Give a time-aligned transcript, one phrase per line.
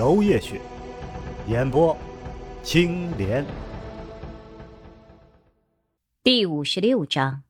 [0.00, 0.58] 楼夜雪，
[1.46, 1.94] 演播
[2.62, 3.44] 青莲。
[6.22, 7.42] 第五十六章，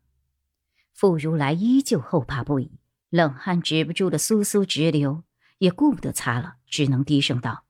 [0.92, 2.72] 傅如来依旧后怕不已，
[3.08, 5.22] 冷汗止不住的簌簌直流，
[5.58, 7.62] 也顾不得擦了，只能低声道。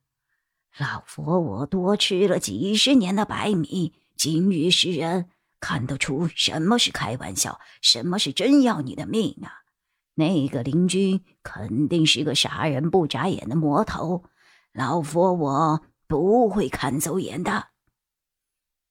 [0.79, 5.29] 老佛，我多吃了几十年的白米，金玉世人
[5.60, 9.60] 看得出什么是开玩笑，什么是真要你的命啊！
[10.15, 14.24] 那个林君肯定是个杀人不眨眼的魔头，
[14.73, 17.68] 老佛我不会看走眼的。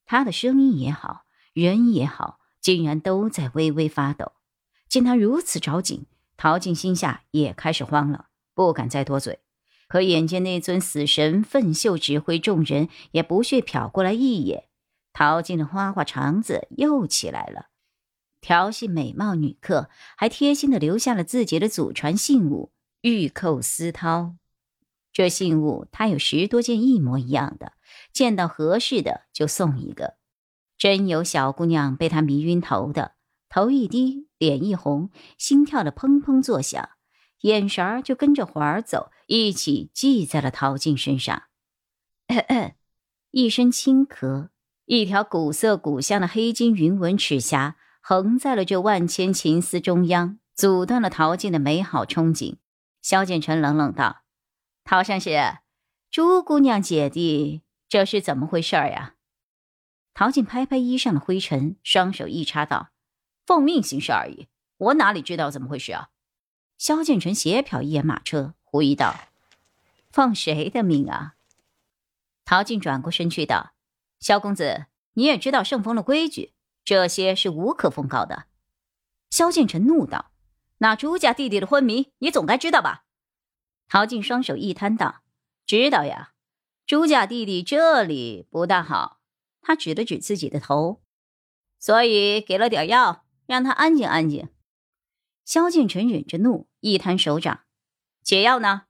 [0.04, 4.32] 他的声音也好，人也好，竟然都在微微发抖。
[4.88, 6.06] 见他如此着紧，
[6.36, 9.40] 陶静心下也开始慌了，不敢再多嘴。
[9.86, 14.68] 可眼见那尊死神奋袖指挥众人，也不屑瞟过来一眼。
[15.12, 17.66] 陶静的花花肠子又起来了，
[18.40, 22.70] 调戏美貌女客，还贴心的留下了自己的祖传信物——
[23.02, 24.34] 玉扣丝绦。
[25.20, 27.74] 这信物他有十多件一模一样的，
[28.10, 30.14] 见到合适的就送一个。
[30.78, 33.12] 真有小姑娘被他迷晕头的，
[33.50, 36.88] 头一低，脸一红，心跳的砰砰作响。
[37.42, 41.42] 眼神儿就跟着环儿走，一起系在了陶静身上。
[42.26, 42.72] 咳咳
[43.30, 44.48] 一声轻咳，
[44.86, 52.56] 一条古色古香的黑金云纹齿匣横在了这万千情丝中央，阻断了陶静的美好憧憬。
[53.02, 54.22] 萧剑尘冷冷道
[54.90, 55.58] ：“陶相士，
[56.10, 59.14] 朱姑娘姐弟，这是怎么回事儿呀？”
[60.14, 62.90] 陶静拍拍衣上的灰尘，双手一插道
[63.46, 64.48] ：“奉命行事而已，
[64.78, 66.08] 我哪里知道怎么回事啊？”
[66.76, 69.14] 萧剑尘斜瞟一眼马车，狐疑道
[70.10, 71.36] ：“放谁的命啊？”
[72.44, 73.74] 陶静转过身去道
[74.18, 76.52] ：“萧公子，你也知道圣风的规矩，
[76.84, 78.46] 这些是无可奉告的。”
[79.30, 80.32] 萧剑尘怒道
[80.78, 83.04] ：“那朱家弟弟的昏迷，你总该知道吧？”
[83.92, 85.22] 陶静双手一摊道
[85.66, 86.30] ：“知道呀，
[86.86, 89.18] 朱家弟弟这里不大好。”
[89.60, 91.02] 他指了指自己的头，
[91.80, 94.48] 所以给了点药，让他安静安静。
[95.44, 97.62] 萧剑尘忍着怒，一摊手掌
[98.22, 98.82] ：“解药呢？”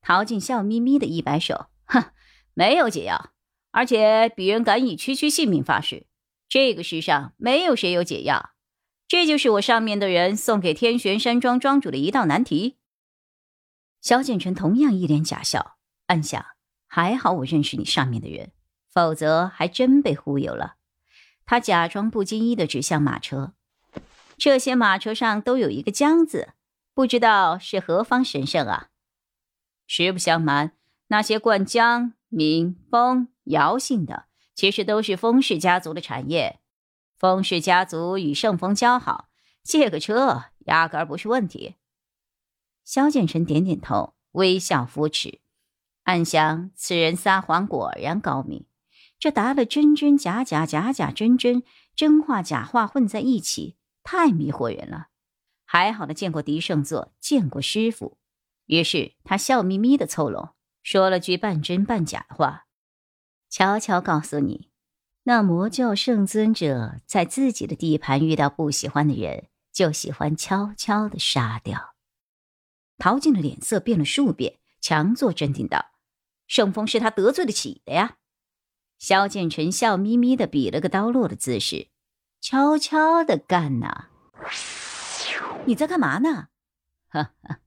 [0.00, 2.12] 陶静笑眯眯的一摆手：“哼，
[2.54, 3.32] 没有解药，
[3.72, 6.06] 而且鄙人敢以区区性命发誓，
[6.48, 8.50] 这个世上没有谁有解药。
[9.08, 12.76] 这就是我上面的人送给天玄山庄庄主的一道难题。”
[14.00, 16.44] 萧剑尘同样一脸假笑，暗想
[16.88, 18.52] ：“还好我认识你上面的人，
[18.88, 20.76] 否则还真被忽悠了。”
[21.44, 23.54] 他假装不经意的指向马车。
[24.38, 26.54] 这些马车上都有一个“江”字，
[26.94, 28.88] 不知道是何方神圣啊？
[29.86, 30.72] 实不相瞒，
[31.08, 36.60] 那些冠江、闽、风、姚姓的，其实都是封氏家族的产业。
[37.18, 39.28] 封氏家族与盛风交好，
[39.62, 41.74] 借个车压根儿不是问题。
[42.90, 45.38] 萧剑尘点点头，微笑扶持，
[46.02, 48.66] 暗想：此人撒谎果然高明。
[49.16, 51.62] 这答了真真假假，假假真真，
[51.94, 53.76] 真话假话混在一起。
[54.02, 55.06] 太迷惑人了，
[55.64, 58.18] 还好他见过狄胜座，见过师傅，
[58.66, 60.48] 于是他笑眯眯的凑拢，
[60.82, 62.66] 说了句半真半假的话
[63.48, 64.70] ：“悄悄告诉你，
[65.22, 71.94] 那魔教圣尊者在自己的地盘遇到不喜欢的人，就喜欢悄悄的杀掉。”
[73.00, 75.86] 陶静的脸色变了数遍，强作镇定道
[76.46, 78.18] ：“盛风是他得罪得起的呀。”
[78.98, 81.88] 萧剑尘笑眯眯的比了个刀落的姿势。
[82.42, 84.08] 悄悄的干呐！
[85.64, 86.48] 你在干嘛呢？
[87.08, 87.58] 哈哈，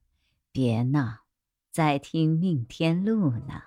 [0.52, 1.26] 别闹，
[1.72, 3.62] 在听《命天录》呢。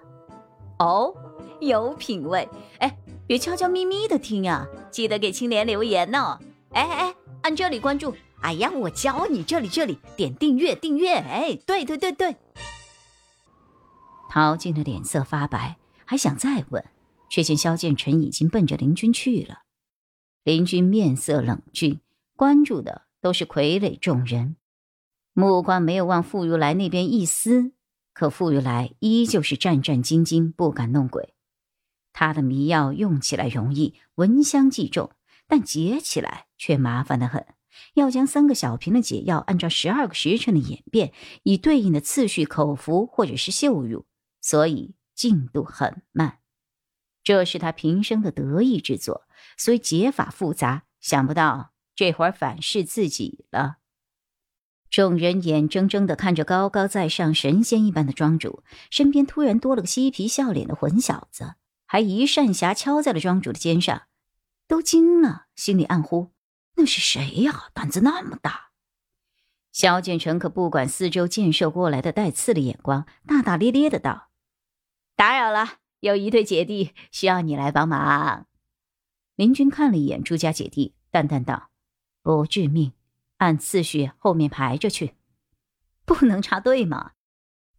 [0.79, 1.15] 哦，
[1.61, 2.49] 有品位。
[2.79, 2.97] 哎，
[3.27, 6.39] 别悄悄咪咪的听啊，记得给青莲留言哦。
[6.71, 8.15] 哎哎，按这里关注。
[8.41, 11.15] 哎呀，我教你，这里这里点订阅订阅。
[11.15, 12.37] 哎，对对对对。
[14.29, 16.85] 陶静的脸色发白，还想再问，
[17.29, 19.63] 却见萧剑尘已经奔着林军去了。
[20.45, 22.01] 林军面色冷峻，
[22.37, 24.57] 关注的都是傀儡众人，
[25.33, 27.73] 目光没有往傅如来那边一丝。
[28.13, 31.35] 可傅如来依旧是战战兢兢，不敢弄鬼。
[32.13, 35.11] 他的迷药用起来容易，闻香即中，
[35.47, 37.45] 但解起来却麻烦的很。
[37.95, 41.13] 要将三个小瓶的解药按照十二个时辰的演变，
[41.43, 44.07] 以对应的次序口服或者是嗅入，
[44.41, 46.39] 所以进度很慢。
[47.25, 49.27] 这是他平生的得意之作，
[49.59, 53.79] 虽解法复杂，想不到这会儿反噬自己了。
[54.89, 64.03] 众人眼睁睁的看着高高在上、神仙一般的庄主身边突然多了个嬉皮笑脸的混小子，还一扇匣敲在了庄主的肩上，
[64.69, 66.31] 都惊了，心里暗呼
[66.77, 67.71] ：“那是谁呀？
[67.75, 68.71] 胆子那么大！”
[69.73, 74.31] 萧剑成可不管四周箭射过来的带刺的眼光，大大咧咧的道
[75.17, 78.47] ：“打扰了，有一对姐弟需要你来帮忙。”
[79.37, 81.71] 林军看了一眼朱家姐弟，淡淡道
[82.23, 82.93] ：“不致命。”
[83.39, 85.15] 按次序后面排着去，
[86.07, 87.13] 不能插队吗？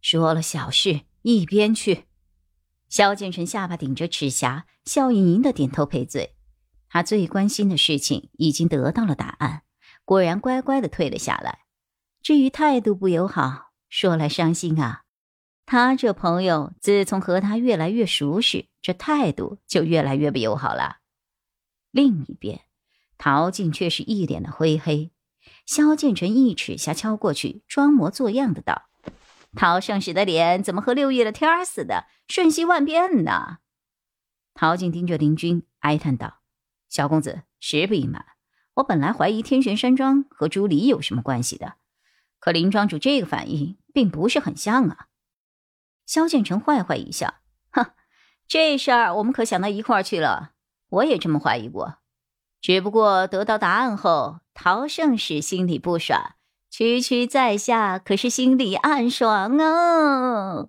[0.00, 2.04] 说了小事，一边去。
[2.88, 6.36] 萧剑臣下巴顶着齿颊，笑盈盈的点头赔罪。
[6.88, 9.62] 他最关心的事情已经得到了答案，
[10.04, 11.60] 果然乖乖的退了下来。
[12.22, 15.02] 至于态度不友好，说来伤心啊。
[15.66, 20.98] 他这朋友自从和他越来越熟识，这态度就越来越不友好了。
[21.90, 22.62] 另一边，
[23.18, 25.10] 陶静却是一脸的灰黑。
[25.66, 28.88] 萧剑臣一尺下敲过去，装模作样的道
[29.54, 33.58] ：“陶圣使的脸怎么和六月的天儿似的，瞬息万变呢？”
[34.54, 36.37] 陶静盯着林军，哀叹道
[36.88, 38.24] ：“小公子，实不隐瞒，
[38.74, 41.74] 我本来怀疑天玄山庄和朱离有什么关系的，
[42.38, 45.06] 可林庄主这个反应，并不是很像啊。”
[46.06, 47.34] 萧剑成坏坏一笑
[47.70, 47.92] ：“哼，
[48.46, 50.52] 这事儿我们可想到一块儿去了，
[50.88, 51.96] 我也这么怀疑过。”
[52.60, 56.34] 只不过得到答案后，陶圣使心里不爽，
[56.70, 60.66] 区区在下可是心里暗爽啊！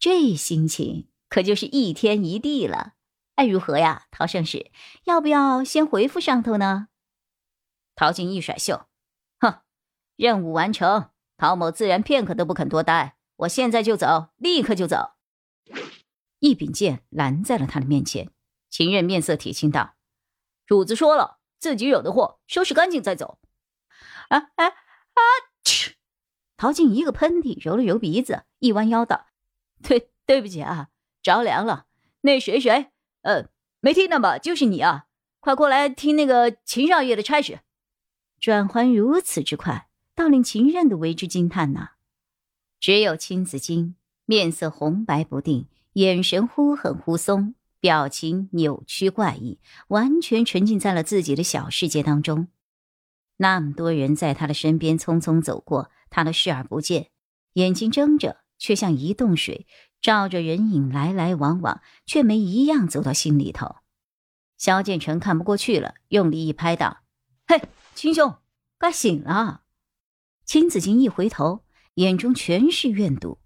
[0.00, 2.94] 这心情可就是一天一地了。
[3.38, 4.72] 哎，如何呀，陶圣使？
[5.04, 6.88] 要不要先回复上头呢？
[7.94, 8.88] 陶静一甩袖，
[9.38, 9.60] 哼，
[10.16, 13.16] 任务完成，陶某自然片刻都不肯多待。
[13.36, 15.12] 我现在就走，立刻就走。
[16.40, 18.32] 一柄剑拦在了他的面前，
[18.70, 19.94] 秦任面色铁青道。
[20.66, 23.38] 主子说了，自己惹的祸，收拾干净再走。
[24.30, 25.22] 啊啊啊！
[25.62, 25.94] 去！
[26.56, 29.26] 陶静一个喷嚏，揉了揉鼻子，一弯腰道
[29.80, 30.88] ：“对，对不起啊，
[31.22, 31.86] 着凉了。
[32.22, 32.90] 那谁谁，
[33.28, 34.38] 呃，没听到吧？
[34.38, 35.04] 就是你啊！
[35.38, 37.60] 快过来听那个秦少爷的差事。”
[38.40, 41.90] 转环如此之快，倒令秦任都为之惊叹呐。
[42.80, 47.54] 只有青子金面色红白不定，眼神忽狠忽松。
[47.80, 52.48] 表情扭曲怪异，完全沉浸在了自己的小世界当中。
[53.36, 57.10] 那么多人在他的身边匆匆走过，他都视而不见，
[57.52, 59.68] 眼睛睁着，却像一冻水，
[60.00, 63.76] 照着人影来来往往，却没一样走到心里头。
[64.56, 67.02] 萧建成看不过去了，用力一拍道
[67.46, 67.62] ：“嘿，
[67.94, 68.36] 秦兄，
[68.78, 69.62] 该醒了！”
[70.44, 71.64] 秦子金一回头，
[71.94, 73.38] 眼中全是怨毒，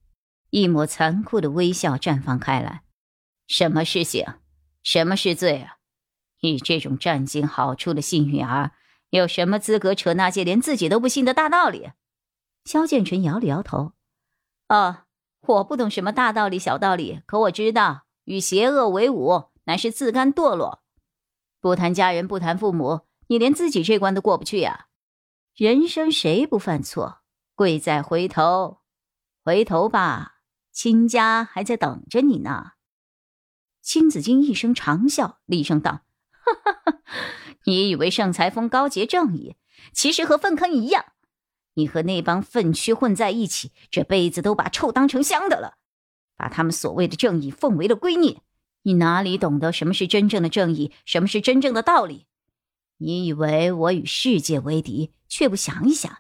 [0.51, 2.83] 一抹残酷的微笑绽放开来。
[3.49, 4.25] 什么是醒？
[4.83, 5.79] 什么是罪啊？
[6.41, 8.73] 你这种占尽好处的幸运儿，
[9.11, 11.91] 有什么资格扯那些连自己都不信的大道理？
[12.65, 13.93] 萧建成摇了摇头。
[14.69, 15.02] 哦，
[15.45, 20.83] 我不懂什么大道理、小道理，可我知道，与邪恶为伍，乃是自甘堕落。
[21.61, 24.87] 不谈家人，不谈父母，你连自己这关都过不去呀？
[25.57, 27.23] 人生谁不犯错？
[27.57, 28.79] 贵在回头，
[29.45, 30.37] 回头吧，
[30.71, 32.73] 亲家还在等着你呢。
[33.81, 36.99] 青子金一声长笑，厉声道：“哈哈哈！
[37.65, 39.57] 你以为盛裁峰高洁正义，
[39.93, 41.12] 其实和粪坑一样。
[41.75, 45.75] 你和那帮粪蛆混在一起，这辈子都把臭当成香的了，
[46.37, 48.39] 把他们所谓的正义奉为了圭臬。
[48.83, 52.27] 你哪里懂得什么是真正的正义，什么是真正的道理？
[52.99, 56.19] 你以为我与世界为敌，却不想一想，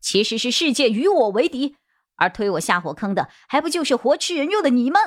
[0.00, 1.76] 其实是世界与我为敌，
[2.16, 5.00] 而推我下火坑的，还不就是活吃人肉的你们？”